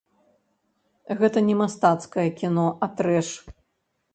Гэта 1.19 1.43
не 1.49 1.55
мастацкае 1.61 2.25
кіно, 2.41 2.65
а 2.87 2.91
трэш. 3.03 3.29